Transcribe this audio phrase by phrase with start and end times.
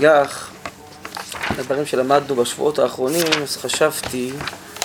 [0.00, 0.50] שייך
[1.58, 4.32] לדברים שלמדנו בשבועות האחרונים, אז חשבתי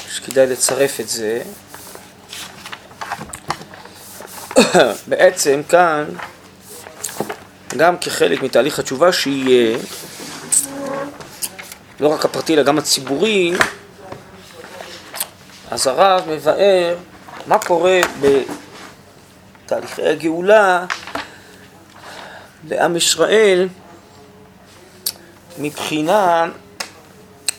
[0.10, 1.41] שכדאי לצרף את זה.
[5.09, 6.05] בעצם כאן,
[7.78, 9.78] גם כחלק מתהליך התשובה שיהיה,
[12.00, 13.54] לא רק הפרטי אלא גם הציבורי,
[15.71, 16.98] אז הרב מבאר
[17.48, 18.00] מה קורה
[19.66, 20.86] בתהליכי הגאולה
[22.70, 23.68] לעם ישראל
[25.60, 26.50] מבחינה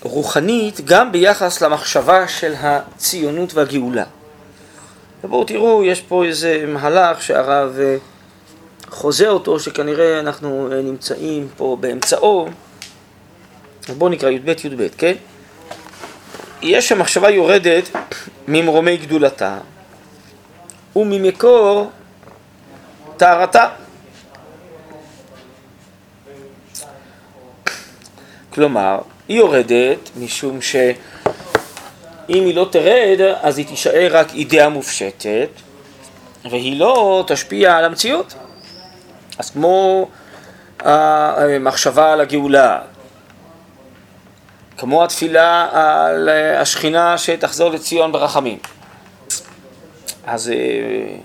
[0.03, 4.05] רוחנית גם ביחס למחשבה של הציונות והגאולה.
[5.25, 7.97] ובואו תראו, יש פה איזה מהלך שהרב אה,
[8.91, 12.49] חוזה אותו, שכנראה אנחנו אה, נמצאים פה באמצעו.
[13.99, 15.15] בואו נקרא י"ב י"ב, כן?
[16.63, 17.89] יש המחשבה יורדת
[18.49, 19.59] ממרומי גדולתה
[20.97, 21.91] וממקור
[23.17, 23.69] טהרתה.
[28.51, 28.99] כלומר,
[29.29, 30.89] היא יורדת משום שאם
[32.29, 35.49] היא לא תרד, אז היא תישאר רק אידאה מופשטת,
[36.51, 38.35] והיא לא תשפיע על המציאות.
[39.39, 40.09] אז כמו
[40.81, 42.81] המחשבה על הגאולה,
[44.79, 48.59] כמו התפילה על השכינה שתחזור לציון ברחמים.
[50.27, 51.17] אז אה,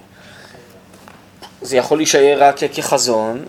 [1.62, 3.46] זה יכול להישאר רק כחזון,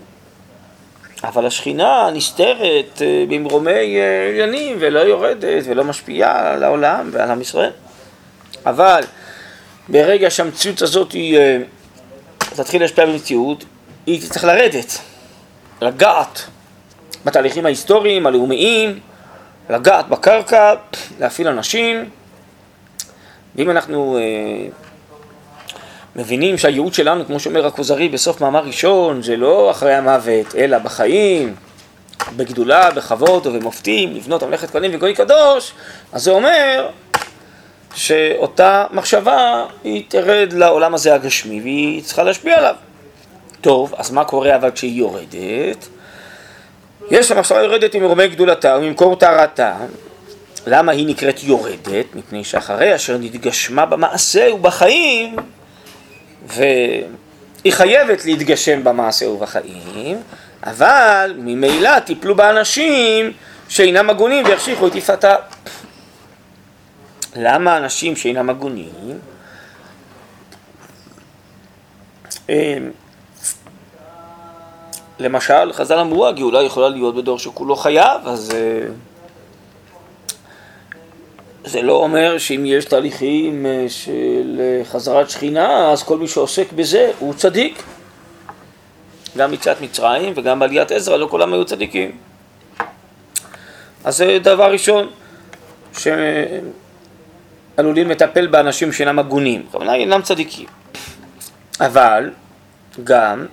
[1.27, 7.41] אבל השכינה נסתרת אה, במרומי אה, עניינים ולא יורדת ולא משפיעה על העולם ועל עם
[7.41, 7.71] ישראל.
[8.65, 9.01] אבל
[9.89, 11.57] ברגע שהמציאות הזאת היא אה,
[12.39, 13.65] תתחיל להשפיע במציאות,
[14.05, 14.97] היא תצטרך לרדת,
[15.81, 16.45] לגעת
[17.25, 18.99] בתהליכים ההיסטוריים, הלאומיים,
[19.69, 20.73] לגעת בקרקע,
[21.19, 22.09] להפעיל אנשים.
[23.55, 24.17] ואם אנחנו
[26.15, 31.55] מבינים שהייעוד שלנו, כמו שאומר הכוזרי בסוף מאמר ראשון, זה לא אחרי המוות, אלא בחיים,
[32.35, 35.73] בגדולה, בכבוד ובמופתים, לבנות ממלכת כהנים וגוי קדוש,
[36.13, 36.89] אז זה אומר
[37.95, 42.75] שאותה מחשבה היא תרד לעולם הזה הגשמי והיא צריכה להשפיע עליו.
[43.61, 45.87] טוב, אז מה קורה אבל כשהיא יורדת?
[47.11, 49.75] יש המחשבה יורדת עם מרומי גדולתה וממקור טהרתה.
[50.67, 52.15] למה היא נקראת יורדת?
[52.15, 55.35] מפני שאחרי אשר נתגשמה במעשה ובחיים,
[56.45, 60.17] והיא חייבת להתגשם במעשה ובחיים,
[60.63, 63.31] אבל ממילא טיפלו באנשים
[63.69, 65.35] שאינם הגונים ויחשיכו את יפתה.
[67.35, 69.19] למה אנשים שאינם הגונים?
[72.49, 72.91] אמ,
[75.19, 78.87] למשל, חז"ל אמרו, הגאולה יכולה להיות בדור שכולו חייב, אז אה,
[81.65, 86.71] זה לא אומר שאם יש תהליכים אה, של אה, חזרת שכינה, אז כל מי שעוסק
[86.71, 87.83] בזה הוא צדיק.
[89.37, 92.11] גם יציאת מצרים וגם בעליית עזרא, לא כולם היו צדיקים.
[94.03, 95.09] אז זה דבר ראשון,
[97.77, 100.67] שעלולים לטפל באנשים שאינם הגונים, כמובן אינם צדיקים.
[101.79, 102.31] אבל
[103.03, 103.45] גם,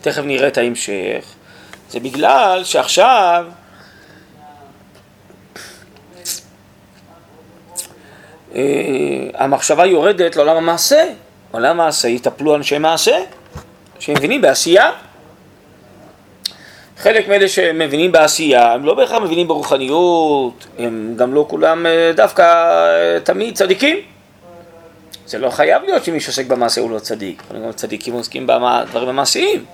[0.00, 1.24] תכף נראה את ההמשך,
[1.90, 3.46] זה בגלל שעכשיו
[9.34, 11.04] המחשבה יורדת לעולם המעשה.
[11.50, 13.16] עולם המעשה יטפלו אנשי מעשה,
[13.98, 14.90] שמבינים בעשייה.
[16.98, 22.42] חלק מאלה שמבינים בעשייה, הם לא בהכרח מבינים ברוחניות, הם גם לא כולם אה, דווקא
[22.42, 23.96] אה, תמיד צדיקים.
[25.26, 29.64] זה לא חייב להיות שמי שעוסק במעשה הוא לא צדיק, גם צדיקים עוסקים בדברים המעשיים.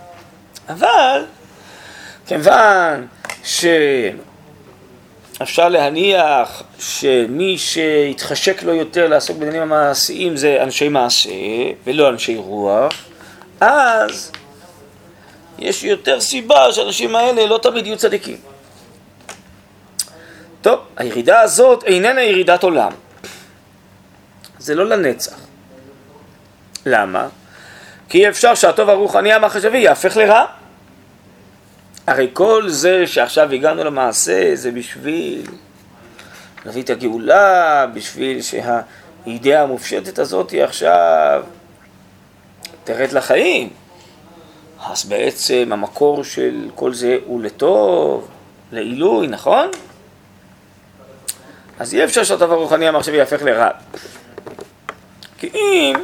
[0.68, 1.24] אבל,
[2.26, 3.06] כיוון
[3.44, 3.64] ש...
[5.42, 11.30] אפשר להניח שמי שהתחשק לו יותר לעסוק בעניינים המעשיים זה אנשי מעשה
[11.86, 12.92] ולא אנשי רוח,
[13.60, 14.32] אז
[15.58, 18.36] יש יותר סיבה שהאנשים האלה לא תמיד יהיו צדיקים.
[20.62, 22.92] טוב, הירידה הזאת איננה ירידת עולם.
[24.58, 25.36] זה לא לנצח.
[26.86, 27.28] למה?
[28.08, 30.44] כי אפשר שהטוב הרוחני המחשבי יהפך לרע.
[32.06, 35.46] הרי כל זה שעכשיו הגענו למעשה זה בשביל
[36.66, 41.42] להביא את הגאולה, בשביל שהאידאה המופשטת הזאת היא עכשיו
[42.84, 43.70] תרד לחיים.
[44.86, 48.28] אז בעצם המקור של כל זה הוא לטוב,
[48.72, 49.70] לעילוי, נכון?
[51.78, 53.68] אז אי אפשר שהטוב הרוחני המחשבי יהפך לרע.
[55.38, 55.94] כי אם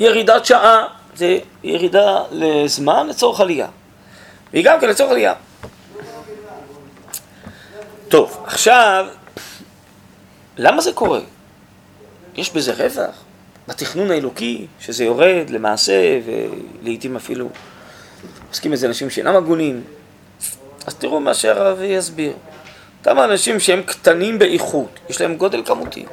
[0.00, 0.84] ירידת שעה
[1.14, 3.68] זה ירידה לזמן לצורך עלייה.
[4.52, 5.34] והיא גם כן לצורך עלייה.
[8.08, 9.06] טוב, עכשיו,
[10.56, 11.20] למה זה קורה?
[12.34, 13.24] יש בזה רווח?
[13.68, 17.48] בתכנון האלוקי, שזה יורד למעשה, ולעיתים אפילו
[18.48, 19.84] עוסקים בזה אנשים שאינם הגונים,
[20.86, 22.32] אז תראו מה שהרב יסביר.
[23.02, 26.06] כמה אנשים שהם קטנים באיכות, יש להם גודל כמותי.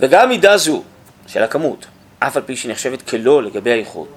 [0.00, 0.82] וגם מידה זו
[1.26, 1.86] של הכמות,
[2.18, 4.08] אף על פי שהיא נחשבת כלא לגבי האיכות.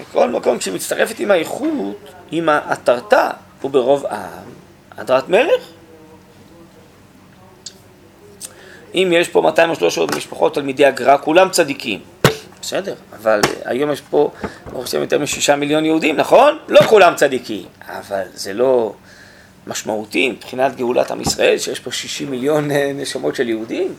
[0.00, 1.96] בכל מקום שמצטרפת עם האיכות,
[2.30, 3.30] עם האתרתה
[3.64, 4.20] וברוב עם,
[4.96, 5.62] הדרת מלך.
[8.94, 12.00] אם יש פה 200 או 300 משפחות תלמידי הגר"א, כולם צדיקים.
[12.62, 14.30] בסדר, אבל היום יש פה,
[14.70, 16.58] ברוך השם, יותר משישה מיליון יהודים, נכון?
[16.68, 18.92] לא כולם צדיקים, אבל זה לא
[19.66, 23.94] משמעותי מבחינת גאולת עם ישראל, שיש פה 60 מיליון אה, נשמות של יהודים.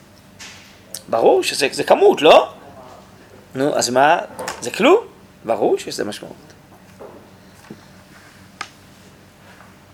[1.10, 2.50] ברור שזה כמות, לא?
[3.56, 4.18] נו, אז מה?
[4.62, 5.11] זה כלום?
[5.46, 6.36] ברור שזה משמעות.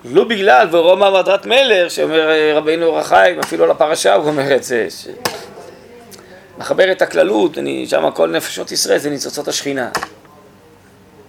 [0.06, 4.56] לא בגלל ורומא והדרת מלך, שאומר אה, רבינו אור החיים, אפילו על הפרשה הוא אומר
[4.56, 5.08] את זה, ש...
[6.58, 9.90] מחבר את הכללות, אני, שם כל נפשות ישראל זה ניצוצות השכינה.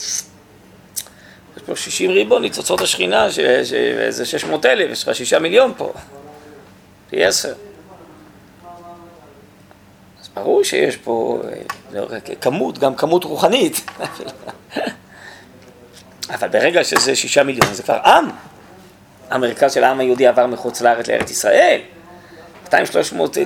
[0.01, 5.93] יש פה 60 ריבון ניצוצות השכינה, שזה 600 אלף, יש לך 6 מיליון פה,
[7.11, 7.55] פי 10.
[10.39, 11.53] ברור שיש פה אה,
[11.93, 13.91] לא רק כמות, גם כמות רוחנית.
[16.31, 18.29] אבל ברגע שזה 6 מיליון זה כבר עם.
[19.31, 21.81] המרכז של העם היהודי עבר מחוץ לארץ לארץ ישראל.
[22.69, 22.71] 200-300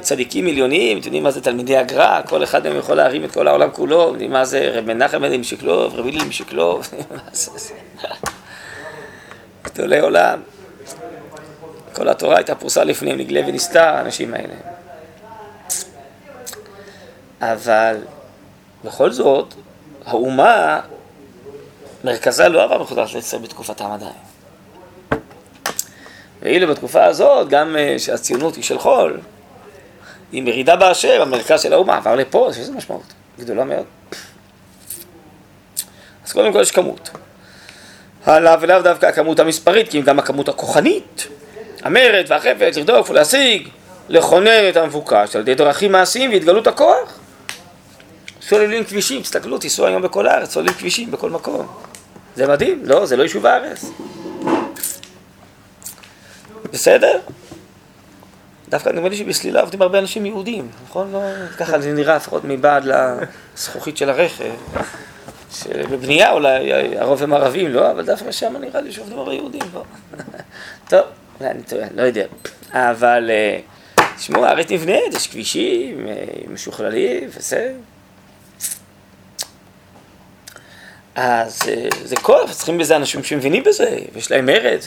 [0.01, 3.49] צדיקים מיליוניים, אתם יודעים מה זה תלמידי הגר"א, כל אחד מהם יכול להרים את כל
[3.49, 6.89] העולם כולו, אתם יודעים מה זה רב מנחם אלי משקלוב, רב הילי משקלוב,
[9.65, 10.41] גדולי עולם.
[11.93, 14.72] כל התורה הייתה פרוסה לפניהם, נגלה ונסתר, האנשים האלה.
[17.43, 17.97] אבל
[18.85, 19.55] בכל זאת,
[20.07, 20.81] האומה,
[22.05, 24.13] מרכזה לא עבר מחוץ לישראל בתקופתם עדיין.
[26.43, 29.21] ואילו בתקופה הזאת, גם אה, שהציונות היא של חול,
[30.33, 33.85] היא מרידה באשר, המרכז של האומה עבר לפה, יש לזה משמעות גדולה מאוד.
[36.27, 37.11] אז קודם כל יש כמות.
[38.27, 41.27] הלאה ולאו דווקא הכמות המספרית, כי גם הכמות הכוחנית,
[41.83, 43.69] המרד והחפץ, לרדוף ולהשיג,
[44.09, 47.19] לכונן את המבוקש על ידי דרכים מעשיים והתגלות הכוח.
[48.49, 51.67] סוללים כבישים, תסתכלו, תיסעו היום בכל הארץ, סוללים כבישים בכל מקום.
[52.37, 53.85] זה מדהים, לא, זה לא יישוב הארץ.
[56.73, 57.21] בסדר?
[58.69, 61.13] דווקא נדמה לי שבסלילה עובדים הרבה אנשים יהודים, נכון?
[61.13, 61.21] לא,
[61.59, 64.53] ככה זה נראה לפחות מבעד לזכוכית של הרכב.
[65.53, 67.91] שבבנייה אולי הרוב הם ערבים, לא?
[67.91, 69.83] אבל דווקא שם נראה לי שעובדים הרבה יהודים, לא?
[70.91, 71.01] טוב,
[71.41, 72.25] אני טועה, לא יודע.
[72.73, 73.59] אבל אה,
[74.17, 76.15] תשמעו, הארץ נבנית, יש כבישים אה,
[76.49, 77.73] משוכללים, בסדר.
[81.15, 84.79] אז אה, זה כוח, צריכים בזה אנשים שמבינים בזה, ויש להם מרד,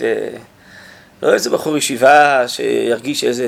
[1.22, 3.48] לא איזה בחור ישיבה שירגיש איזה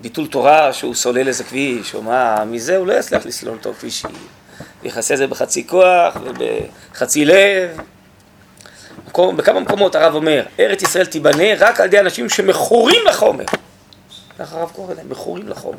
[0.00, 4.10] ביטול תורה שהוא סולל איזה כביש, או מה, מזה הוא לא יצליח לסלול טוב כבישים.
[4.82, 7.80] יחסה את זה בחצי כוח ובחצי לב.
[9.06, 13.44] מקום, בכמה מקומות הרב אומר, ארץ ישראל תיבנה רק על ידי אנשים שמכורים לחומר.
[14.38, 15.78] ככה הרב קורא להם, מכורים לחומר.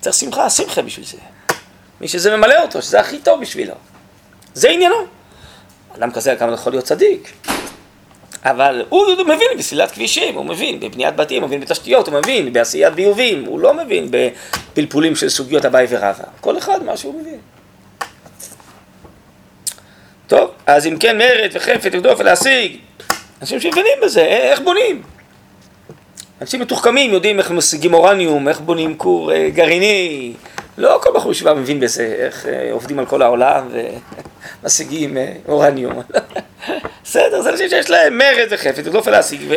[0.00, 1.18] צריך שמחה, שמחה בשביל זה.
[2.00, 3.74] מי שזה ממלא אותו, שזה הכי טוב בשבילו.
[4.54, 4.96] זה עניינו.
[5.98, 7.32] אדם כזה גם יכול להיות צדיק.
[8.44, 12.94] אבל הוא מבין בסלילת כבישים, הוא מבין בבניית בתים, הוא מבין בתשתיות, הוא מבין בעשיית
[12.94, 16.24] ביובים, הוא לא מבין בפלפולים של סוגיות אביי ורבא.
[16.40, 17.38] כל אחד מה שהוא מבין.
[20.26, 22.76] טוב, אז אם כן מרד וחפת ורדוף ולהשיג,
[23.40, 25.02] אנשים שמבינים בזה, איך בונים?
[26.40, 30.32] אנשים מתוחכמים יודעים איך משיגים אורניום, איך בונים כור אה, גרעיני,
[30.82, 33.68] לא כל בחור ישיבה מבין בזה, איך אה, עובדים על כל העולם
[34.62, 36.02] ומשיגים אה, אורניום.
[37.04, 39.54] בסדר, זה אנשים שיש להם מרד וחפת ורדוף ולהשיג, ו...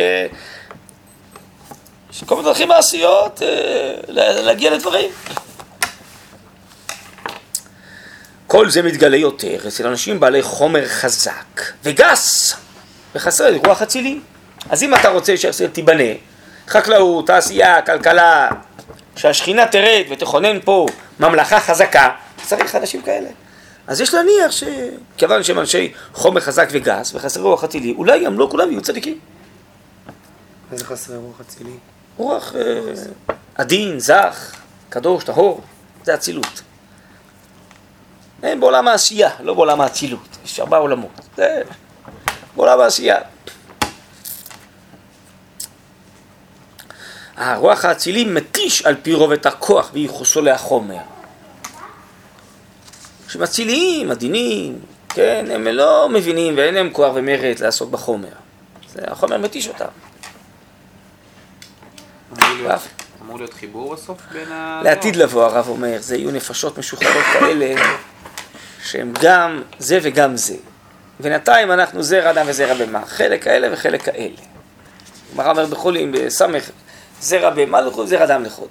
[2.12, 3.42] יש כל מיני דרכים מעשיות
[4.08, 5.10] להגיע לדברים.
[8.48, 12.56] כל זה מתגלה יותר אצל אנשים בעלי חומר חזק וגס
[13.16, 14.20] וחסר רוח אצילי.
[14.70, 16.14] אז אם אתה רוצה שישראל תיבנה,
[16.68, 18.50] חקלאות, תעשייה, כלכלה,
[19.16, 20.86] שהשכינה תרד ותכונן פה
[21.20, 22.10] ממלכה חזקה,
[22.46, 23.30] צריך אנשים כאלה.
[23.88, 28.48] אז יש להניח שכיוון שהם אנשי חומר חזק וגס וחסרי רוח אצילי, אולי גם לא
[28.52, 29.20] כולם יהיו צדיקים.
[30.72, 31.72] איזה חסרי רוח אצילי?
[32.18, 32.94] רוח אה,
[33.56, 34.52] עדין, זך,
[34.90, 35.62] קדוש, טהור,
[36.04, 36.62] זה אצילות.
[38.44, 40.38] הם בעולם העשייה, לא בעולם האצילות.
[40.46, 41.22] יש ארבעה עולמות.
[41.38, 41.62] זה
[42.56, 43.18] בעולם העשייה.
[47.38, 51.02] הרוח האצילי מתיש על פי רוב את הכוח וייחוסו להחומר.
[53.44, 58.28] אציליים, עדינים, כן, הם לא מבינים ואין להם כוח ומרץ לעסוק בחומר.
[58.94, 59.86] זה, החומר מתיש אותם.
[63.22, 64.82] אמור להיות חיבור בסוף בין ה...
[64.84, 67.82] לעתיד לבוא, הרב אומר, זה יהיו נפשות משוחררות כאלה
[68.84, 70.56] שהם גם זה וגם זה.
[71.20, 74.36] בינתיים אנחנו זרע אדם וזרע בהמה, חלק כאלה וחלק כאלה.
[75.34, 76.70] גמרא אומר בחולים, בסמך,
[77.22, 78.68] זרע בהמה לחוד, זרע אדם לחוד.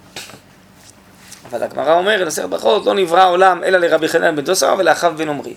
[1.50, 5.28] אבל הגמרא אומרת, בסרט ברכות, לא נברא העולם אלא לרבי חנן בן דוסר ולאחיו בן
[5.28, 5.54] עמרי.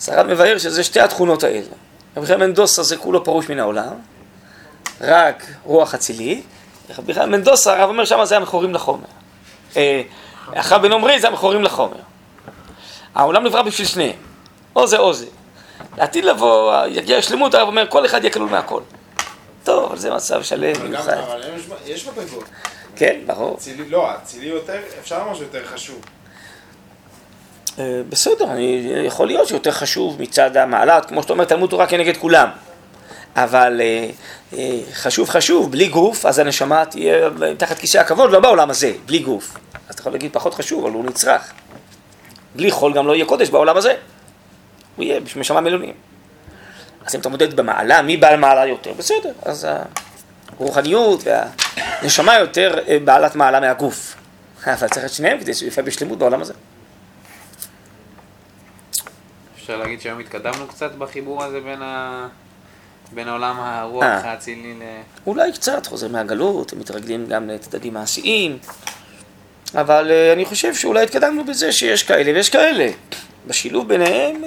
[0.00, 1.66] סרד מבאר שזה שתי התכונות האלה.
[2.16, 3.94] רבי חנן בן דוסר זה כולו פרוש מן העולם,
[5.00, 6.42] רק רוח אצילי,
[6.98, 9.06] רבי חנן בן דוסר, הרב אומר שמה זה המכורים לחומר.
[9.76, 10.02] אה,
[10.54, 11.96] אחיו בן עמרי זה המכורים לחומר.
[13.14, 14.16] העולם נברא בשביל שניהם,
[14.76, 15.26] או זה או זה.
[15.98, 18.80] לעתיד לבוא, יגיע שלמות, הרב אומר, כל אחד יהיה כלול מהכל.
[19.98, 21.12] זה מצב שלם, גם- מיוחד.
[21.12, 22.44] אבל יש- יש מדרגות.
[22.96, 23.56] כן, ברור.
[23.56, 26.00] אצילי, לא, אצילי יותר, אפשר לומר שיותר חשוב.
[27.78, 32.16] אה, בסדר, אני, יכול להיות שיותר חשוב מצד המעלת, כמו שאתה אומר, תלמוד תורה כנגד
[32.16, 32.48] כולם.
[33.36, 34.10] אבל אה,
[34.58, 37.28] אה, חשוב חשוב, בלי גוף, אז הנשמה תהיה
[37.58, 39.56] תחת כיסא הכבוד, לא בעולם הזה, בלי גוף.
[39.88, 41.52] אז אתה יכול להגיד פחות חשוב, אבל הוא נצרך.
[42.56, 43.94] בלי חול גם לא יהיה קודש בעולם הזה.
[44.96, 45.94] הוא יהיה בשביל נשמה מילונים.
[47.08, 48.92] אז אם אתה מודד במעלה, מי בעל מעלה יותר?
[48.92, 49.66] בסדר, אז
[50.58, 54.14] הרוחניות והנשמה יותר אה, בעלת מעלה מהגוף.
[54.66, 56.52] אבל צריך את שניהם כדי שהוא יפה בשלמות בעולם הזה.
[59.56, 62.28] אפשר להגיד שהיום התקדמנו קצת בחיבור הזה בין ה...
[63.12, 64.30] בין העולם הרוח אה.
[64.30, 64.82] האצילי ל...
[65.26, 68.58] אולי קצת, חוזר מהגלות, הם מתרגלים גם לצדדים מעשיים,
[69.74, 72.90] אבל אה, אני חושב שאולי התקדמנו בזה שיש כאלה ויש כאלה.
[73.46, 74.42] בשילוב ביניהם,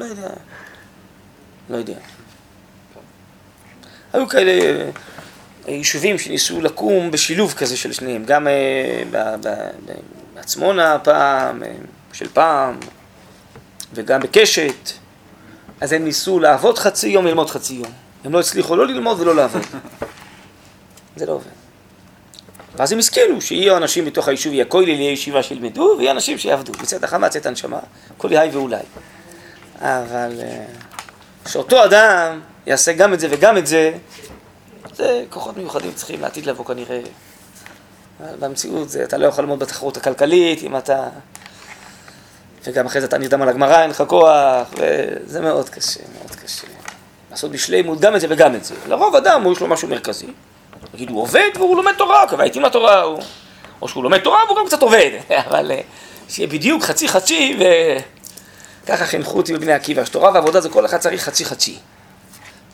[0.00, 0.28] לא יודע.
[1.70, 1.94] לא יודע.
[4.12, 4.52] היו כאלה
[5.68, 9.02] אה, יישובים שניסו לקום בשילוב כזה של שניהם, גם אה,
[10.34, 11.68] בעצמונה פעם, אה,
[12.12, 12.78] של פעם,
[13.94, 14.90] וגם בקשת.
[15.80, 17.92] אז הם ניסו לעבוד חצי יום, ללמוד חצי יום.
[18.24, 19.62] הם לא הצליחו לא ללמוד ולא לעבוד.
[21.16, 21.46] זה לא עובד.
[22.76, 26.72] ואז הם השכילו שיהיו אנשים בתוך היישוב, יהיה כוללים, יהיה ישיבה שילמדו, ויהיה אנשים שיעבדו.
[26.82, 27.78] מצאת החמה, צאת הנשמה,
[28.16, 28.82] כל יהי ואולי.
[29.80, 30.40] אבל
[31.48, 33.92] שאותו אדם יעשה גם את זה וגם את זה,
[34.94, 37.00] זה כוחות מיוחדים צריכים לעתיד לבוא כנראה.
[38.38, 41.08] במציאות זה, אתה לא יכול ללמוד בתחרות הכלכלית, אם אתה...
[42.64, 46.66] וגם אחרי זה אתה נרדם על הגמרא, אין לך כוח, וזה מאוד קשה, מאוד קשה.
[47.30, 48.74] לעשות בשלימות גם את זה וגם את זה.
[48.88, 50.26] לרוב אדם, יש לו משהו מרכזי.
[50.94, 53.22] נגיד, הוא עובד והוא לומד תורה, והעיתים לתורה, הוא...
[53.82, 55.10] או שהוא לומד תורה והוא גם קצת עובד,
[55.46, 55.80] אבל אה,
[56.28, 57.56] שיהיה בדיוק חצי חצי,
[58.84, 61.78] וככה חינכו אותי בבני עקיבא, שתורה ועבודה זה כל אחד צריך חצי חצי.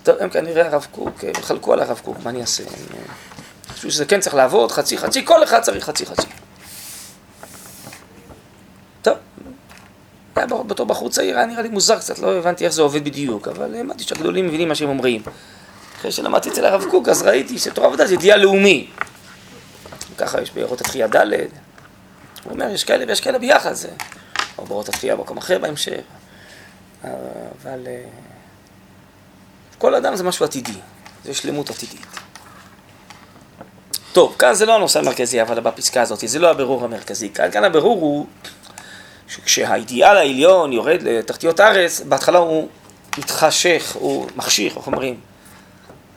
[0.02, 2.62] טוב, הם כנראה הרב קוק, אה, חלקו על הרב קוק, מה אני אעשה?
[2.62, 6.26] הם, אה, חשבו שזה כן צריך לעבוד, חצי חצי, כל אחד צריך חצי חצי.
[9.02, 9.16] טוב,
[10.36, 13.48] היה בתור בחור צעיר, היה נראה לי מוזר קצת, לא הבנתי איך זה עובד בדיוק,
[13.48, 15.22] אבל האמנתי שהגדולים מבינים מה שהם אומרים.
[15.98, 18.90] אחרי שלמדתי אצל הרב קוק, אז ראיתי שתורה עבודה זה אידיאל לאומי.
[20.18, 23.88] ככה יש בארות התחייה ד', הוא אומר, יש כאלה ויש כאלה ביחד, זה...
[24.58, 26.00] או בארות התחייה במקום אחר בהמשך.
[27.04, 28.04] אבל אה,
[29.78, 30.78] כל אדם זה משהו עתידי,
[31.25, 32.06] זה שלמות עתידית.
[34.12, 37.28] טוב, כאן זה לא הנושא המרכזי, אבל בפסקה הזאת, זה לא הבירור המרכזי.
[37.28, 38.26] כאן, כאן הבירור הוא
[39.28, 42.68] שכשהאידיאל העליון יורד לתחתיות הארץ, בהתחלה הוא
[43.18, 45.20] מתחשך, הוא מחשיך, איך אומרים?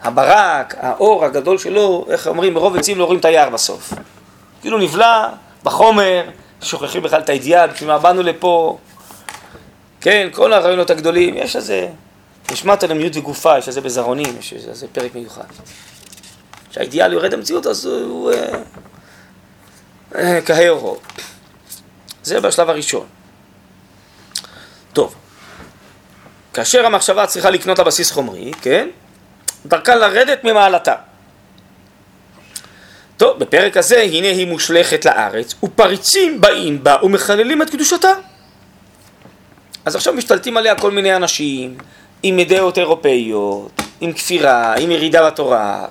[0.02, 3.92] הברק, האור הגדול שלו, איך אומרים, מרוב עצים לא רואים את היער בסוף.
[4.60, 5.28] כאילו נבלע
[5.64, 6.24] בחומר,
[6.62, 8.78] שוכחים בכלל את האידיאל, בשביל מה באנו לפה.
[10.00, 11.88] כן, כל הרעיונות הגדולים, יש לזה,
[12.50, 15.44] נשמעת עולמיות וגופה, יש לזה בזרעונים, יש לזה פרק מיוחד.
[16.70, 18.62] כשהאידיאל יורד למציאות, אז הוא אה,
[20.14, 20.98] אה, כהה אורו.
[22.22, 23.06] זה בשלב הראשון.
[24.92, 25.14] טוב,
[26.52, 28.88] כאשר המחשבה צריכה לקנות לה בסיס חומרי, כן?
[29.66, 30.94] דרכה לרדת ממעלתה.
[33.50, 38.12] בפרק הזה, הנה היא מושלכת לארץ, ופריצים באים בה ומחללים את קדושתה.
[39.84, 41.78] אז עכשיו משתלטים עליה כל מיני אנשים,
[42.22, 45.84] עם אידאות אירופאיות, עם כפירה, עם ירידה בתורה,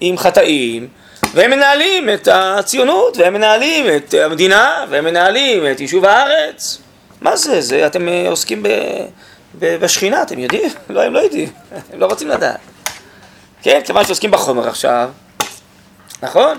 [0.00, 0.88] עם חטאים,
[1.34, 6.78] והם מנהלים את הציונות, והם מנהלים את המדינה, והם מנהלים את יישוב הארץ.
[7.20, 7.60] מה זה?
[7.60, 8.68] זה אתם אה, עוסקים ב,
[9.58, 10.70] ב, בשכינה, אתם יודעים?
[10.90, 11.48] לא, הם לא יודעים,
[11.92, 12.60] הם לא רוצים לדעת.
[13.62, 15.10] כן, כיוון שעוסקים בחומר עכשיו,
[16.22, 16.58] נכון?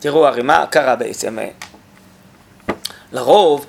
[0.00, 1.38] תראו, הרי מה קרה בעצם?
[3.12, 3.66] לרוב,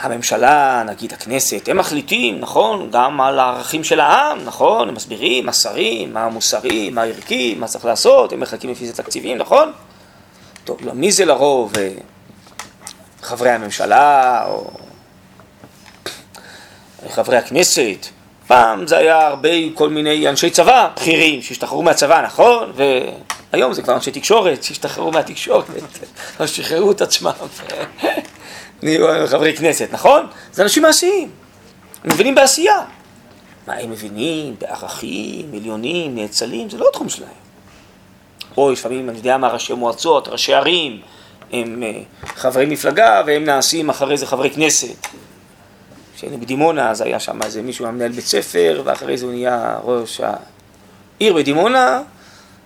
[0.00, 5.52] הממשלה, נגיד הכנסת, הם מחליטים, נכון, גם על הערכים של העם, נכון, הם מסבירים מה
[5.52, 9.72] שרים, מה מוסרי, מה ערכי, מה צריך לעשות, הם מחלקים לפי זה תקציבים, נכון?
[10.64, 11.78] טוב, לא, מי זה לרוב?
[11.78, 11.92] אה,
[13.22, 14.70] חברי הממשלה, או
[17.08, 18.17] חברי הכנסת.
[18.48, 22.72] פעם זה היה הרבה כל מיני אנשי צבא, בכירים, שהשתחררו מהצבא, נכון?
[23.52, 25.64] והיום זה כבר אנשי תקשורת, שהשתחררו מהתקשורת,
[26.40, 27.30] או שחררו את עצמם.
[28.82, 30.26] נהיו חברי כנסת, נכון?
[30.52, 31.30] זה אנשים מעשיים,
[32.04, 32.80] מבינים בעשייה.
[33.66, 37.30] מה הם מבינים בערכים, עליונים, נאצלים, זה לא התחום שלהם.
[38.56, 41.00] או לפעמים, אני יודע מה, ראשי מועצות, ראשי ערים,
[41.52, 42.00] הם אה,
[42.36, 45.06] חברי מפלגה והם נעשים אחרי זה חברי כנסת.
[46.18, 50.20] כשהיינו בדימונה, אז היה שם איזה מישהו המנהל בית ספר, ואחרי זה הוא נהיה ראש
[51.20, 52.02] העיר בדימונה,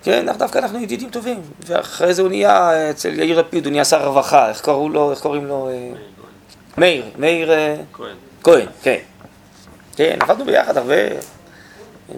[0.02, 1.40] כן, דווקא אנחנו ידידים טובים.
[1.66, 5.21] ואחרי זה הוא נהיה, אצל יאיר לפיד, הוא נהיה שר הרווחה, איך קראו לו, איך
[5.21, 5.68] קוראים לו?
[5.68, 5.92] אה,
[6.78, 8.16] מאיר, מאיר אה, כהן.
[8.42, 8.99] כהן, כן.
[9.97, 10.94] כן, עבדנו ביחד הרבה.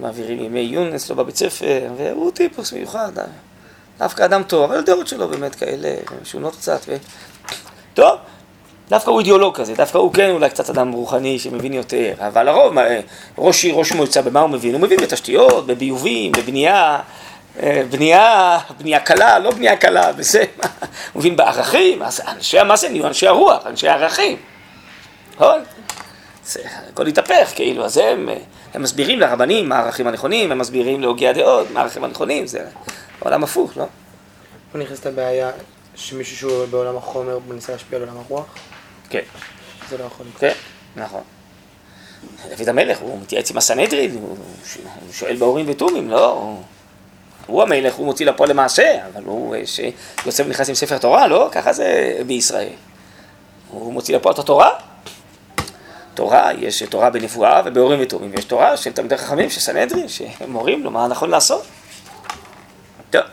[0.00, 3.12] מעבירים ימי עיון אצלו בבית ספר, והוא טיפוס מיוחד,
[3.98, 6.80] דווקא אדם טוב, אבל הדעות שלו באמת כאלה, משונות קצת.
[6.88, 6.96] ו...
[7.94, 8.18] טוב,
[8.88, 12.72] דווקא הוא אידיאולוג כזה, דווקא הוא כן אולי קצת אדם רוחני שמבין יותר, אבל הרוב,
[12.74, 12.82] מה,
[13.38, 14.74] ראש עיר, ראש מועצה, במה הוא מבין?
[14.74, 17.00] הוא מבין בתשתיות, בביובים, בבנייה,
[17.62, 20.44] אה, בנייה, בנייה קלה, לא בנייה קלה, בזה,
[21.12, 24.36] הוא מבין בערכים, אז אנשי, מה זה נהיו אנשי הרוח, אנשי הערכים,
[25.34, 25.60] נכון?
[26.44, 28.28] זה הכל התהפך, כאילו, אז הם,
[28.74, 32.64] הם מסבירים לרבנים מה הערכים הנכונים, הם מסבירים להוגי הדעות מה הערכים הנכונים, זה
[33.20, 33.84] עולם הפוך, לא?
[34.72, 35.50] פה נכנסת הבעיה
[35.94, 38.44] שמישהו שהוא בעולם החומר מנסה להשפיע על עולם הרוח?
[39.10, 39.20] כן.
[39.88, 40.40] זה לא יכול לקרות.
[40.40, 40.52] כן,
[40.96, 41.20] נכון.
[42.58, 44.36] דוד המלך, הוא מתייעץ עם הסנהדרין, הוא
[45.12, 46.54] שואל באורים ותומים, לא?
[47.46, 51.48] הוא- המלך, הוא מוציא לפועל למעשה, אבל הוא אה, שיוצא ונכנס עם ספר תורה, לא?
[51.52, 51.86] ככה זה
[52.26, 52.68] בישראל.
[53.68, 54.70] הוא מוציא לפועל את התורה.
[56.14, 60.84] תורה, יש תורה בנבואה ובאורים ותומים, ויש תורה של תלמידי חכמים, של סנהדרין, שהם מורים
[60.84, 61.62] לו מה נכון לעשות.
[63.10, 63.22] טוב.
[63.22, 63.28] אה,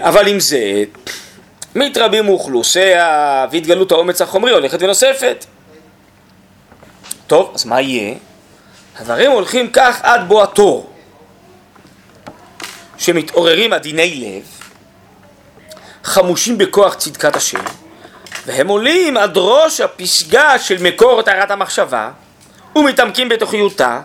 [0.00, 0.84] אבל עם זה,
[1.74, 5.44] מתרבים אוכלוסיה והתגלות האומץ החומרי הולכת ונוספת.
[7.26, 8.14] טוב, אז מה יהיה?
[8.98, 10.92] הדברים הולכים כך עד בוא התור,
[12.98, 14.44] שמתעוררים עדיני לב,
[16.04, 17.64] חמושים בכוח צדקת השם,
[18.46, 22.10] והם עולים עד ראש הפסגה של מקור טהרת המחשבה,
[22.76, 24.00] ומתעמקים בתוכיותה,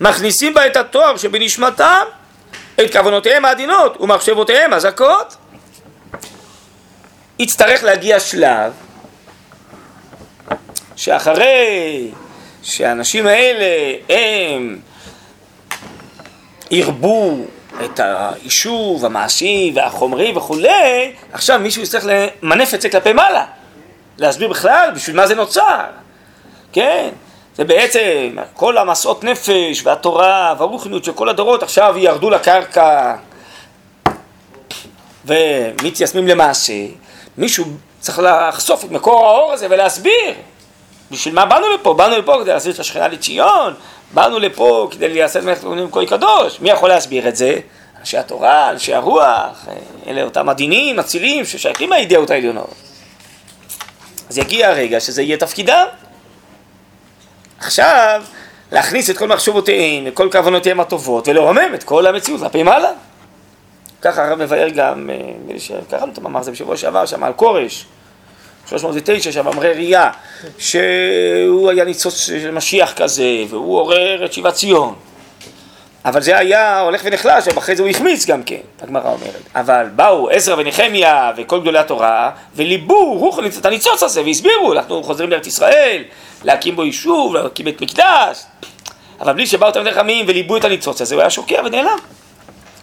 [0.00, 2.04] מכניסים בה את התואר שבנשמתם,
[2.80, 5.36] את כוונותיהם העדינות ומחשבותיהם הזכות.
[7.38, 8.72] יצטרך להגיע שלב
[10.96, 12.10] שאחרי
[12.62, 14.78] שהאנשים האלה הם
[16.70, 17.36] ירבו
[17.84, 23.44] את היישוב המעשי והחומרי וכולי, עכשיו מישהו יצטרך למנף את זה כלפי מעלה,
[24.18, 25.84] להסביר בכלל בשביל מה זה נוצר,
[26.72, 27.08] כן?
[27.56, 33.14] זה בעצם כל המסעות נפש והתורה והרוחניות של כל הדורות עכשיו ירדו לקרקע
[35.24, 36.72] ומתיישמים למעשה,
[37.38, 37.64] מישהו
[38.00, 40.34] צריך לחשוף את מקור האור הזה ולהסביר
[41.10, 41.94] בשביל מה באנו לפה?
[41.94, 43.74] באנו לפה כדי להסביר את השכינה לציון,
[44.14, 46.60] באנו לפה כדי לייסד מלאכת אלוהים כה קדוש.
[46.60, 47.58] מי יכול להסביר את זה?
[48.00, 49.66] אנשי התורה, אנשי הרוח,
[50.06, 52.74] אלה אותם עדינים, אצילים, ששייכים מהאידאות העליונות.
[54.28, 55.86] אז יגיע הרגע שזה יהיה תפקידם.
[57.64, 58.22] עכשיו,
[58.72, 62.90] להכניס את כל מחשבותיהם, את כל כוונותיהם הטובות, ולרומם את כל המציאות כלפי מעלה.
[64.02, 67.32] ככה הרב מבאר גם, אה, נדמה לי שקראנו את המאמר הזה בשבוע שעבר, שם על
[67.32, 67.86] כורש,
[68.66, 70.10] 309, שם אמרי ראייה,
[70.58, 74.94] שהוא היה ניצוץ של משיח כזה, והוא עורר את שיבת ציון.
[76.04, 79.42] אבל זה היה הולך ונחלש, ואחרי זה הוא החמיץ גם כן, הגמרא אומרת.
[79.54, 85.30] אבל באו עזרא ונחמיה וכל גדולי התורה, וליבו רוח את הניצוץ הזה, והסבירו, אנחנו חוזרים
[85.30, 86.02] לארץ ישראל,
[86.44, 88.42] להקים בו יישוב, להקים בית מקדש.
[89.20, 91.98] אבל בלי שבאו תלמידי חכמים וליבו את הניצוץ הזה, הוא היה שוקע ונעלם.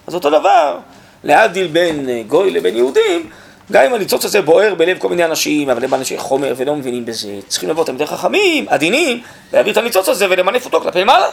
[0.08, 0.78] אז אותו דבר,
[1.24, 3.30] להבדיל בין אה, גוי לבין יהודים,
[3.72, 7.06] גם אם הניצוץ הזה בוער בלב כל מיני אנשים, אבל הם אנשי חומר ולא מבינים
[7.06, 9.22] בזה, צריכים לבוא תלמידי חכמים, עדינים,
[9.54, 11.28] להביא את הניצוץ הזה ולמנף אותו כלפי מעלה.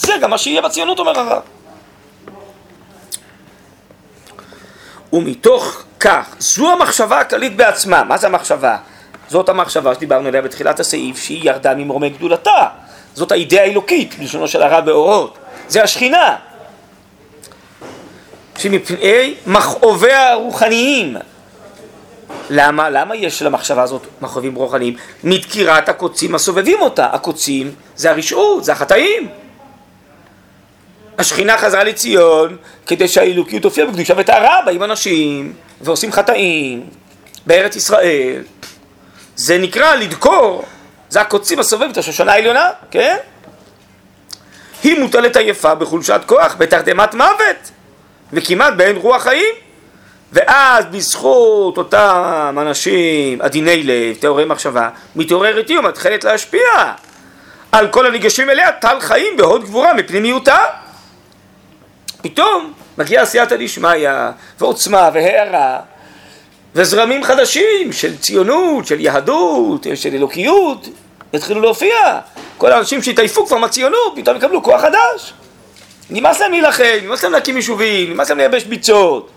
[0.00, 1.42] זה גם מה שיהיה בציונות, אומר הרב.
[5.12, 8.04] ומתוך כך, זו המחשבה הכללית בעצמה.
[8.04, 8.76] מה זה המחשבה?
[9.28, 12.66] זאת המחשבה שדיברנו עליה בתחילת הסעיף, שהיא ירדה ממרומי גדולתה.
[13.14, 15.38] זאת האידאה האלוקית, בלשונו של הרב באורות.
[15.68, 16.36] זה השכינה.
[18.58, 21.16] שמפני מכאוביה הרוחניים.
[22.50, 22.90] למה?
[22.90, 24.96] למה יש למחשבה הזאת מכאובים רוחניים?
[25.24, 27.06] מדקירת הקוצים הסובבים אותה.
[27.12, 29.28] הקוצים זה הרשעות, זה החטאים.
[31.20, 32.56] השכינה חזרה לציון
[32.86, 36.86] כדי שהאלוקיות תופיע בקדושה וטהרה, באים אנשים ועושים חטאים
[37.46, 38.42] בארץ ישראל.
[39.36, 40.64] זה נקרא לדקור,
[41.08, 43.16] זה הקוצים הסובב את השושנה העליונה, כן?
[44.82, 47.70] היא מוטלת עייפה בחולשת כוח, בתרדמת מוות,
[48.32, 49.54] וכמעט באין רוח חיים.
[50.32, 56.92] ואז בזכות אותם אנשים עדיני לב, טהורי מחשבה, מתעוררת היא ומתחילת להשפיע
[57.72, 60.58] על כל הניגשים אליה טל חיים בהוד גבורה מפנימיותה.
[62.22, 64.08] פתאום מגיעה סייעתא דשמיא
[64.60, 65.80] ועוצמה והערה
[66.74, 70.88] וזרמים חדשים של ציונות, של יהדות, של אלוקיות,
[71.32, 72.20] יתחילו להופיע.
[72.58, 75.32] כל האנשים שהתעייפו כבר מהציונות, פתאום יקבלו כוח חדש.
[76.10, 79.30] נמאס להם להילחם, נמאס להם להקים יישובים, נמאס להם לייבש ביצות.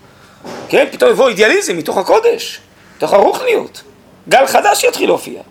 [0.68, 2.60] כן, פתאום יבוא אידיאליזם מתוך הקודש,
[2.96, 3.82] מתוך הרוחניות.
[4.28, 5.42] גל חדש יתחיל להופיע.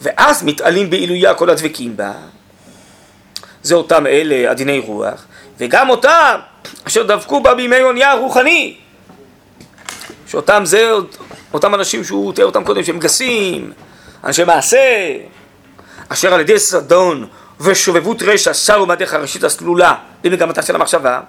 [0.00, 2.12] ואז מתעלים בעילויה כל הדבקים בה.
[3.62, 5.26] זה אותם אלה עדיני רוח,
[5.58, 6.38] וגם אותם
[6.86, 8.76] אשר דבקו בה בימי אונייה הרוחני.
[10.26, 10.90] שאותם זה
[11.54, 13.72] אותם אנשים שהוא תיאר אותם קודם שהם גסים,
[14.24, 15.16] אנשי מעשה,
[16.08, 17.26] אשר על ידי זדון
[17.60, 21.20] ושובבות רשע שרו מהדרך הראשית הסלולה למגמתה של המחשבה,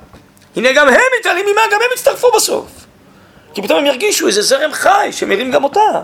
[0.56, 2.68] הנה גם הם מתעלים עימה, גם הם יצטרפו בסוף.
[3.54, 6.02] כי פתאום הם ירגישו איזה זרם חי שמרים גם אותם.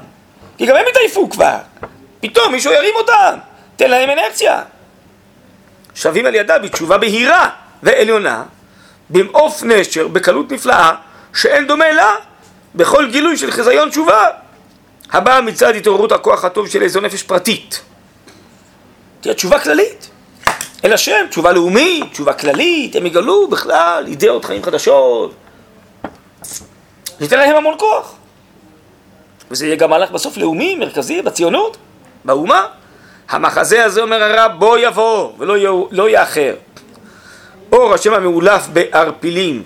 [0.57, 1.57] כי גם הם התעייפו כבר.
[2.19, 3.37] פתאום מישהו ירים אותם,
[3.75, 4.61] תן להם אנרציה.
[5.95, 7.49] שווים על ידה בתשובה בהירה
[7.83, 8.43] ועליונה,
[9.09, 10.95] במעוף נשר, בקלות נפלאה,
[11.33, 12.11] שאין דומה לה
[12.75, 14.25] בכל גילוי של חזיון תשובה,
[15.11, 17.81] הבאה מצד התעוררות הכוח הטוב של איזו נפש פרטית.
[19.21, 20.09] תהיה תשובה כללית.
[20.85, 25.33] אל השם, תשובה לאומית, תשובה כללית, הם יגלו בכלל אידאות חיים חדשות.
[27.19, 28.13] ניתן להם המון כוח.
[29.51, 31.77] וזה יהיה גם מהלך בסוף לאומי, מרכזי, בציונות,
[32.25, 32.67] באומה.
[33.29, 36.53] המחזה הזה אומר הרב בוא יבוא ולא לא יאחר.
[37.71, 39.63] אור השם המאולף בערפילים,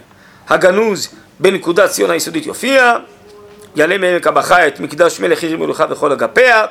[0.49, 1.07] הגנוז
[1.39, 2.95] בנקודת ציון היסודית יופיע,
[3.75, 6.65] יעלה מעמק הבכה את מקדש מלך עיר מלוכה וכל אגפיה,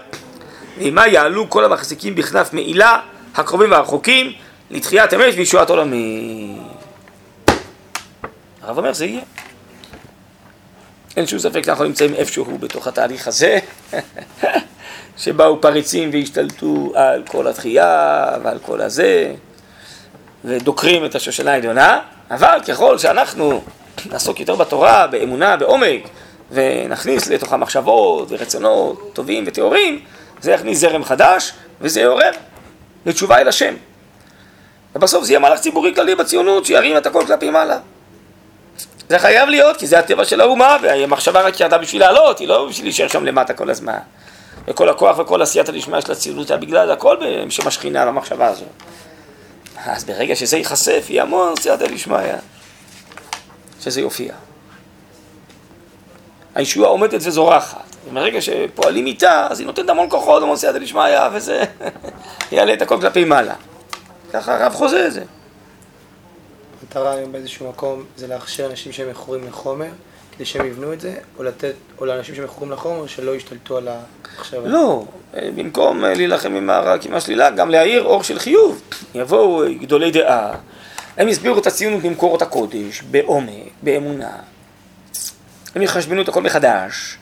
[0.79, 3.01] ועמה יעלו כל המחזיקים בכנף מעילה,
[3.35, 4.33] הקרובים והרחוקים,
[4.71, 6.57] לתחיית אמת וישועת עולמי.
[8.63, 9.23] הרב אומר זה יהיה.
[11.17, 13.59] אין שום ספק שאנחנו נמצאים איפשהו בתוך התהליך הזה,
[15.19, 19.35] שבאו פריצים והשתלטו על כל התחייה ועל כל הזה,
[20.45, 22.01] ודוקרים את השושנה העליונה,
[22.31, 23.63] אבל ככל שאנחנו
[24.11, 26.09] נעסוק יותר בתורה, באמונה, בעומק,
[26.51, 30.01] ונכניס לתוכה מחשבות ורצונות טובים וטהורים,
[30.41, 32.31] זה יכניס זרם חדש, וזה יעורר
[33.07, 33.75] לתשובה אל השם.
[34.95, 37.79] ובסוף זה יהיה מהלך ציבורי כללי בציונות, שירים את הכל כלפי מעלה.
[39.09, 42.67] זה חייב להיות, כי זה הטבע של האומה, והמחשבה רק ירדה בשביל לעלות, היא לא
[42.69, 43.99] בשביל להישאר שם למטה כל הזמן.
[44.69, 48.65] וכל הכוח וכל עשיית הנשמע של הציונות היה בגלל הכל בשם השכינה במחשבה הזו.
[49.87, 52.19] אז ברגע שזה ייחשף, יהיה המון סייעתא דשמיא,
[53.81, 54.35] שזה יופיע.
[56.55, 57.93] הישועה עומדת וזורחת.
[58.09, 61.65] ומרגע שפועלים איתה, אז היא נותנת המון כוחות, המון סייעתא דשמיא, וזה
[62.53, 63.55] יעלה את הכל כלפי מעלה.
[64.33, 65.23] ככה הרב חוזה את זה.
[66.97, 69.91] המטרה היום באיזשהו מקום זה להכשיר אנשים שהם מכורים לחומר,
[70.37, 74.69] כדי שהם יבנו את זה, או לתת, או לאנשים שמכורים לחומר שלא ישתלטו על המחשבה.
[74.69, 78.83] לא, במקום להילחם עם הרק, עם השלילה, גם להאיר אור של חיוב.
[79.15, 80.55] יבואו גדולי דעה,
[81.17, 84.37] הם יסבירו את הציונות במקורות הקודש, בעומק, באמונה.
[85.75, 87.17] הם יחשבנו את הכל מחדש.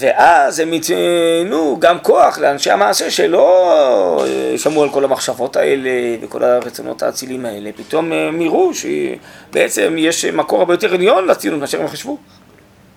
[0.00, 4.24] ואז הם ייתנו גם כוח לאנשי המעשה שלא
[4.56, 10.58] שמעו על כל המחשבות האלה וכל הרצונות האצילים האלה, פתאום הם יראו שבעצם יש מקור
[10.58, 12.18] הרבה יותר עליון לציונות מאשר הם חשבו.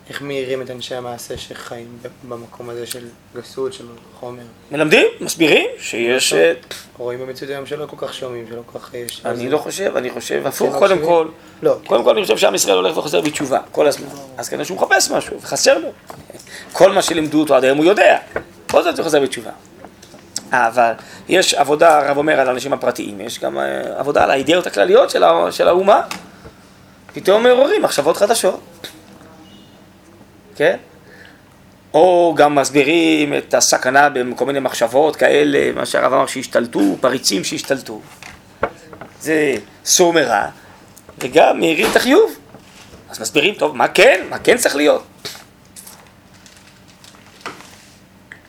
[0.10, 1.88] איך מאירים את אנשי המעשה שחיים
[2.28, 3.84] במקום הזה של גסות, של
[4.20, 4.44] חומר?
[4.72, 6.34] מלמדים, מסבירים, שיש...
[6.34, 6.54] אה,
[6.98, 9.22] רואים במציאות היום שלא כל כך שומעים, שלא כל כך יש...
[9.26, 11.28] אני לא חושב, אני חושב הפוך קודם כל.
[11.62, 11.76] לא.
[11.86, 14.08] קודם כל אני חושב שעם ישראל הולך וחוזר בתשובה, כל הזמן.
[14.38, 15.90] אז כנראה שהוא מחפש משהו, וחסר לו.
[16.74, 18.18] כל מה שלימדו אותו עד היום הוא יודע.
[18.70, 19.52] כל זאת הוא חוזר בתשובה.
[20.52, 20.92] אבל
[21.30, 25.10] יש עבודה, הרב אומר, על האנשים הפרטיים, יש גם אה, עבודה על האידאות הכלליות
[25.52, 26.02] של האומה.
[27.14, 28.88] פתאום מעוררים מחשבות חדשות.
[30.56, 30.78] כן?
[31.94, 38.02] או גם מסבירים את הסכנה בכל מיני מחשבות כאלה, מה שהרב אמר שהשתלטו, פריצים שהשתלטו.
[39.22, 40.46] זה סור מרע,
[41.20, 42.36] וגם מאירים את החיוב.
[43.10, 44.22] אז מסבירים, טוב, מה כן?
[44.30, 45.04] מה כן צריך להיות?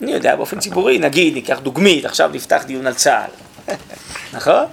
[0.04, 3.74] אני יודע, באופן ציבורי, נגיד, ניקח דוגמית, עכשיו נפתח דיון על צה"ל,
[4.36, 4.64] נכון?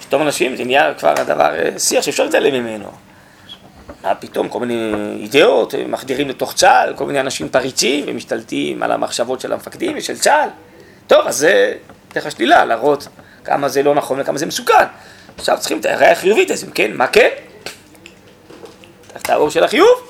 [0.00, 2.90] פתאום אנשים, זה נהיה כבר הדבר, אה, שיח שאפשר להתעלם ממנו.
[4.02, 9.40] מה פתאום, כל מיני אידאות, מחדירים לתוך צה"ל, כל מיני אנשים פריצים ומשתלטים על המחשבות
[9.40, 10.48] של המפקדים ושל צה"ל.
[11.06, 11.74] טוב, אז זה
[12.14, 13.08] דרך השלילה, להראות
[13.44, 14.84] כמה זה לא נכון וכמה זה מסוכן.
[15.38, 17.28] עכשיו צריכים את הראייה החיובית, אז אם כן, מה כן?
[19.16, 20.08] את האור של החיוב,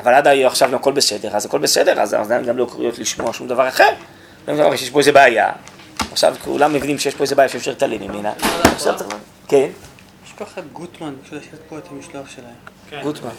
[0.00, 3.32] אבל עד היום עכשיו הכל בסדר, אז הכל בסדר, אז האוזניים גם לא קריאות לשמוע
[3.32, 3.88] שום דבר אחר.
[4.48, 5.52] לא שיש פה איזה בעיה,
[6.12, 8.32] עכשיו כולם מבינים שיש פה איזה בעיה שאפשר להתעלם ממנה.
[9.48, 9.68] כן.
[10.24, 12.54] משפחת גוטמן, לשבת פה את המשלוח שלהם.
[12.90, 13.00] כן.
[13.02, 13.30] גוטמן.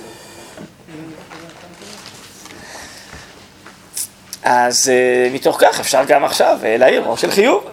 [4.43, 7.65] אז uh, מתוך כך אפשר גם עכשיו uh, להעיר אור של חיוב.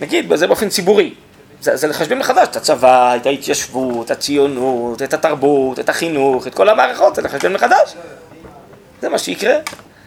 [0.00, 1.14] נגיד, זה באופן ציבורי.
[1.60, 6.68] זה, זה לחשבן מחדש את הצבא, את ההתיישבות, הציונות, את התרבות, את החינוך, את כל
[6.68, 7.94] המערכות, זה לחשבן מחדש.
[9.00, 9.54] זה מה שיקרה.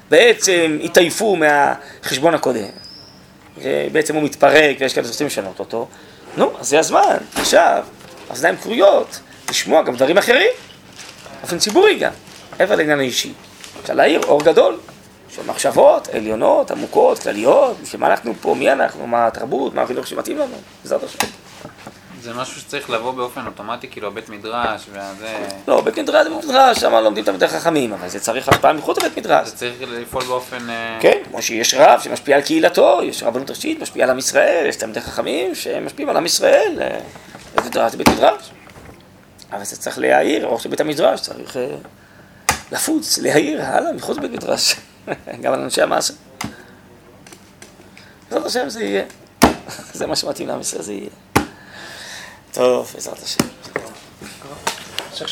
[0.10, 2.70] בעצם התעייפו מהחשבון הקודם.
[3.92, 5.88] בעצם הוא מתפרק ויש כאלה שרוצים לשנות אותו.
[6.38, 7.84] נו, אז זה הזמן, עכשיו,
[8.28, 10.50] האוזניים כרויות, לשמוע גם דברים אחרים,
[11.42, 12.12] באופן ציבורי גם,
[12.60, 13.34] מעבר לעניין האישי.
[13.82, 14.80] אפשר להעיר אור גדול
[15.30, 20.08] של מחשבות עליונות, עמוקות, כלליות, בשביל מה אנחנו פה, מי אנחנו, מה התרבות, מה החינוך
[20.08, 21.39] שמתאים לנו, בעזרת השם.
[22.22, 25.48] זה משהו שצריך לבוא באופן אוטומטי, כאילו הבית מדרש, וזה...
[25.68, 29.18] לא, בית מדרש זה מדרש, שם לומדים תלמידי חכמים, אבל זה צריך השפעה מחוץ לבית
[29.18, 29.48] מדרש.
[29.48, 30.70] זה צריך לפעול באופן...
[30.70, 34.66] אה, כן, כמו שיש רב שמשפיע על קהילתו, יש רבנות ראשית, משפיע על עם ישראל,
[34.70, 37.00] יש תלמידי חכמים שמשפיעים על עם ישראל, אה,
[37.56, 38.52] בית מדרש זה בית מדרש.
[39.52, 41.76] אבל זה צריך להעיר, אור של בית המדרש צריך אה,
[42.72, 44.76] לפוץ, להעיר הלאה, מחוץ לבית מדרש,
[45.42, 46.14] גם על אנשי המעשה.
[48.30, 49.04] בעזרת השם זה יהיה,
[49.94, 51.10] זה מה שמתאים לעם ישראל, זה יהיה.
[52.60, 53.44] טוב, בעזרת השם.
[55.14, 55.28] יש עכשיו